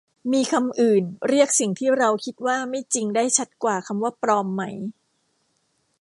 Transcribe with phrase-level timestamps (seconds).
[0.31, 4.63] มีคำอื่นเรียกสิ่งที่เราคิดว่าไม่จริงได้ชัดกว่าคำว่า ปลอม ไหม